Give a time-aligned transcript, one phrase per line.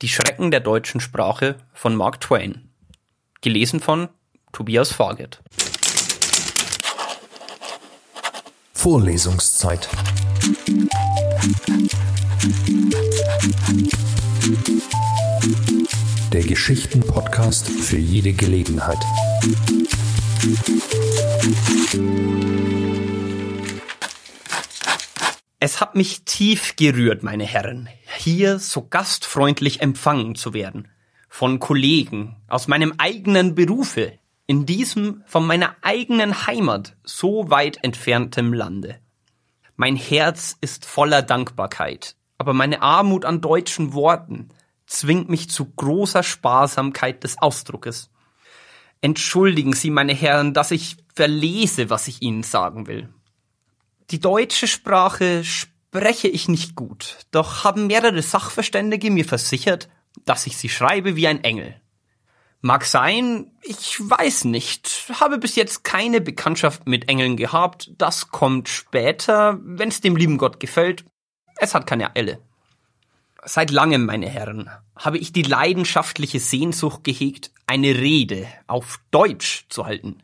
[0.00, 2.70] Die Schrecken der deutschen Sprache von Mark Twain.
[3.40, 4.08] Gelesen von
[4.52, 5.42] Tobias Farget.
[8.72, 9.88] Vorlesungszeit.
[16.32, 18.98] Der Geschichten-Podcast für jede Gelegenheit.
[25.58, 27.88] Es hat mich tief gerührt, meine Herren,
[28.18, 30.88] hier so gastfreundlich empfangen zu werden.
[31.28, 38.52] Von Kollegen aus meinem eigenen Berufe, in diesem von meiner eigenen Heimat so weit entferntem
[38.52, 38.98] Lande.
[39.76, 44.48] Mein Herz ist voller Dankbarkeit, aber meine Armut an deutschen Worten
[44.86, 48.10] zwingt mich zu großer Sparsamkeit des Ausdruckes.
[49.00, 53.08] Entschuldigen Sie, meine Herren, dass ich verlese, was ich Ihnen sagen will.
[54.10, 55.44] Die deutsche Sprache
[55.88, 59.88] spreche ich nicht gut, doch haben mehrere Sachverständige mir versichert,
[60.26, 61.80] dass ich sie schreibe wie ein Engel.
[62.60, 68.68] Mag sein, ich weiß nicht, habe bis jetzt keine Bekanntschaft mit Engeln gehabt, das kommt
[68.68, 71.06] später, wenn's dem lieben Gott gefällt.
[71.56, 72.38] Es hat keine Eile.
[73.44, 79.86] Seit langem, meine Herren, habe ich die leidenschaftliche Sehnsucht gehegt, eine Rede auf Deutsch zu
[79.86, 80.18] halten.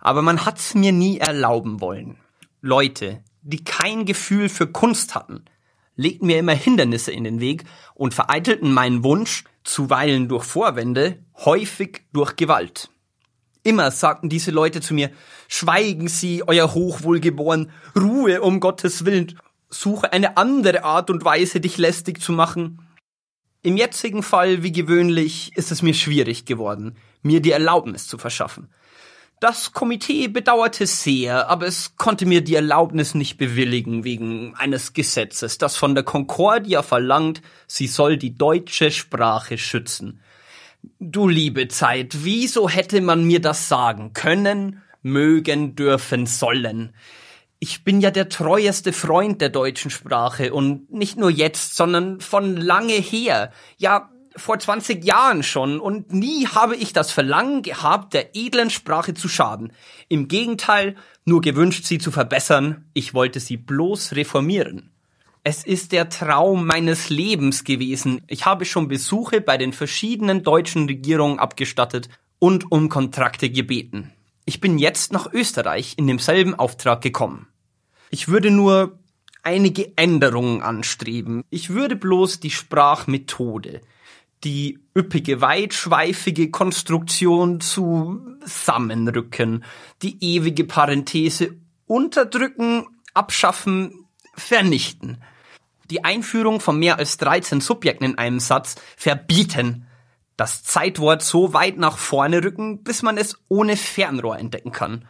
[0.00, 2.16] Aber man hat's mir nie erlauben wollen.
[2.62, 5.44] Leute, die kein Gefühl für Kunst hatten,
[5.96, 12.02] legten mir immer Hindernisse in den Weg und vereitelten meinen Wunsch, zuweilen durch Vorwände, häufig
[12.12, 12.90] durch Gewalt.
[13.62, 15.10] Immer sagten diese Leute zu mir,
[15.48, 19.38] schweigen Sie, Euer Hochwohlgeboren, Ruhe um Gottes Willen,
[19.68, 22.86] suche eine andere Art und Weise, dich lästig zu machen.
[23.62, 28.72] Im jetzigen Fall, wie gewöhnlich, ist es mir schwierig geworden, mir die Erlaubnis zu verschaffen.
[29.40, 35.56] Das Komitee bedauerte sehr, aber es konnte mir die Erlaubnis nicht bewilligen wegen eines Gesetzes,
[35.56, 40.20] das von der Concordia verlangt, sie soll die deutsche Sprache schützen.
[40.98, 46.94] Du liebe Zeit, wieso hätte man mir das sagen können, mögen, dürfen, sollen?
[47.60, 52.58] Ich bin ja der treueste Freund der deutschen Sprache und nicht nur jetzt, sondern von
[52.58, 53.52] lange her.
[53.78, 59.14] Ja, vor 20 Jahren schon und nie habe ich das Verlangen gehabt, der edlen Sprache
[59.14, 59.72] zu schaden.
[60.08, 62.84] Im Gegenteil, nur gewünscht, sie zu verbessern.
[62.94, 64.90] Ich wollte sie bloß reformieren.
[65.42, 68.22] Es ist der Traum meines Lebens gewesen.
[68.28, 72.08] Ich habe schon Besuche bei den verschiedenen deutschen Regierungen abgestattet
[72.38, 74.12] und um Kontrakte gebeten.
[74.44, 77.46] Ich bin jetzt nach Österreich in demselben Auftrag gekommen.
[78.10, 78.98] Ich würde nur
[79.42, 81.44] einige Änderungen anstreben.
[81.50, 83.80] Ich würde bloß die Sprachmethode,
[84.44, 89.64] die üppige, weitschweifige Konstruktion zusammenrücken,
[90.02, 91.56] die ewige Parenthese
[91.86, 95.22] unterdrücken, abschaffen, vernichten.
[95.90, 99.86] Die Einführung von mehr als 13 Subjekten in einem Satz verbieten.
[100.36, 105.06] Das Zeitwort so weit nach vorne rücken, bis man es ohne Fernrohr entdecken kann.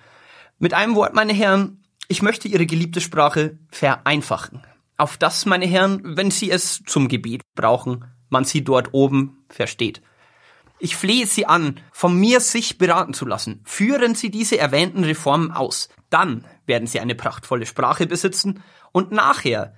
[0.59, 4.63] Mit einem Wort, meine Herren, ich möchte Ihre geliebte Sprache vereinfachen.
[4.97, 10.01] Auf das, meine Herren, wenn Sie es zum Gebet brauchen, man sie dort oben versteht.
[10.83, 13.61] Ich flehe Sie an, von mir sich beraten zu lassen.
[13.65, 15.91] Führen Sie diese erwähnten Reformen aus.
[16.09, 19.75] Dann werden Sie eine prachtvolle Sprache besitzen und nachher,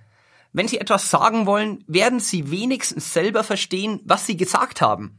[0.53, 5.19] wenn Sie etwas sagen wollen, werden Sie wenigstens selber verstehen, was Sie gesagt haben.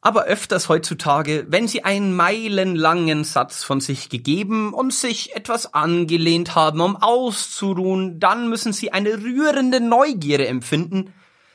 [0.00, 6.56] Aber öfters heutzutage, wenn Sie einen meilenlangen Satz von sich gegeben und sich etwas angelehnt
[6.56, 11.14] haben, um auszuruhen, dann müssen Sie eine rührende Neugierde empfinden,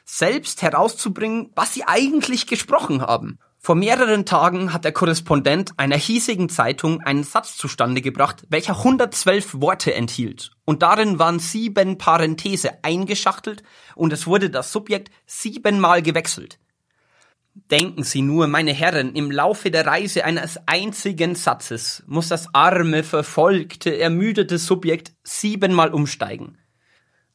[0.09, 3.37] selbst herauszubringen, was sie eigentlich gesprochen haben.
[3.59, 9.61] Vor mehreren Tagen hat der Korrespondent einer hiesigen Zeitung einen Satz zustande gebracht, welcher 112
[9.61, 10.51] Worte enthielt.
[10.65, 13.63] Und darin waren sieben Parenthese eingeschachtelt
[13.95, 16.57] und es wurde das Subjekt siebenmal gewechselt.
[17.69, 23.03] Denken Sie nur, meine Herren, im Laufe der Reise eines einzigen Satzes muss das arme,
[23.03, 26.57] verfolgte, ermüdete Subjekt siebenmal umsteigen.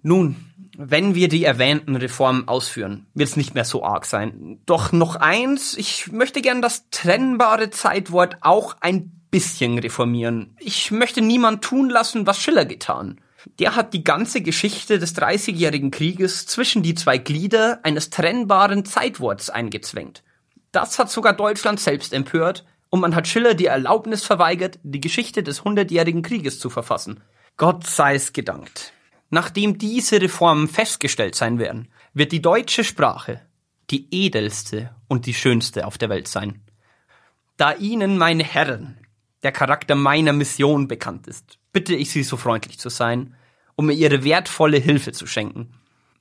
[0.06, 0.36] Nun,
[0.76, 4.60] wenn wir die erwähnten Reformen ausführen, wird es nicht mehr so arg sein.
[4.66, 10.56] Doch noch eins, ich möchte gern das trennbare Zeitwort auch ein bisschen reformieren.
[10.60, 13.20] Ich möchte niemand tun lassen, was Schiller getan.
[13.58, 19.50] Der hat die ganze Geschichte des Dreißigjährigen Krieges zwischen die zwei Glieder eines trennbaren Zeitworts
[19.50, 20.22] eingezwängt.
[20.72, 25.42] Das hat sogar Deutschland selbst empört und man hat Schiller die Erlaubnis verweigert, die Geschichte
[25.42, 27.20] des Hundertjährigen Krieges zu verfassen.
[27.56, 28.92] Gott sei es gedankt.
[29.30, 33.40] Nachdem diese Reformen festgestellt sein werden, wird die deutsche Sprache
[33.90, 36.62] die edelste und die schönste auf der Welt sein.
[37.56, 38.98] Da Ihnen, meine Herren,
[39.42, 43.34] der Charakter meiner Mission bekannt ist, bitte ich Sie so freundlich zu sein,
[43.76, 45.74] um mir Ihre wertvolle Hilfe zu schenken.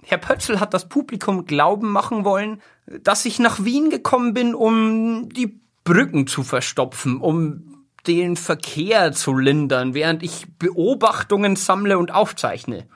[0.04, 5.30] Herr Pötzl hat das Publikum glauben machen wollen, dass ich nach Wien gekommen bin, um
[5.30, 7.73] die Brücken zu verstopfen, um
[8.08, 12.88] den Verkehr zu lindern, während ich Beobachtungen sammle und aufzeichne.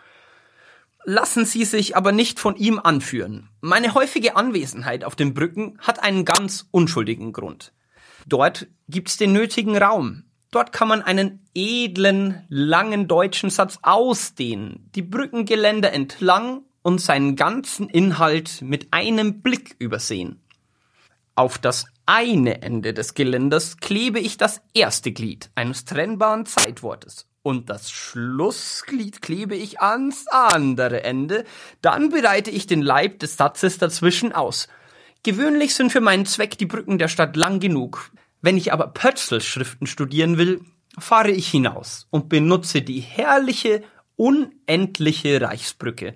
[1.04, 3.50] Lassen Sie sich aber nicht von ihm anführen.
[3.62, 7.72] Meine häufige Anwesenheit auf den Brücken hat einen ganz unschuldigen Grund.
[8.26, 10.24] Dort gibt's den nötigen Raum.
[10.52, 17.90] Dort kann man einen edlen, langen deutschen Satz ausdehnen, die Brückengeländer entlang und seinen ganzen
[17.90, 20.42] Inhalt mit einem Blick übersehen.
[21.38, 27.70] Auf das eine Ende des Geländers klebe ich das erste Glied eines trennbaren Zeitwortes und
[27.70, 31.44] das Schlussglied klebe ich ans andere Ende,
[31.84, 34.68] dann bereite ich den Leib des Satzes dazwischen aus.
[35.22, 38.10] Gewöhnlich sind für meinen Zweck die Brücken der Stadt lang genug.
[38.42, 40.62] Wenn ich aber Pötzl-Schriften studieren will,
[40.98, 43.84] fahre ich hinaus und benutze die herrliche,
[44.16, 46.16] unendliche Reichsbrücke.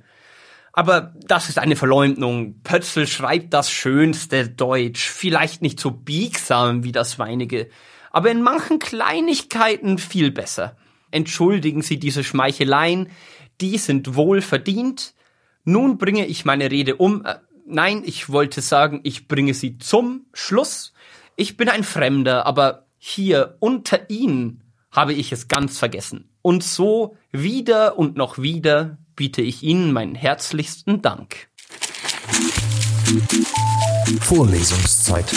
[0.74, 2.62] Aber das ist eine Verleumdung.
[2.64, 7.68] Pötzl schreibt das schönste Deutsch, vielleicht nicht so biegsam wie das weinige,
[8.12, 10.78] aber in manchen Kleinigkeiten viel besser.
[11.12, 13.10] Entschuldigen Sie diese Schmeicheleien,
[13.60, 15.14] die sind wohl verdient.
[15.64, 17.26] Nun bringe ich meine Rede um.
[17.26, 17.36] Äh,
[17.66, 20.94] nein, ich wollte sagen, ich bringe sie zum Schluss.
[21.36, 26.30] Ich bin ein Fremder, aber hier unter Ihnen habe ich es ganz vergessen.
[26.42, 31.48] Und so wieder und noch wieder biete ich Ihnen meinen herzlichsten Dank.
[34.22, 35.32] Vorlesungszeit.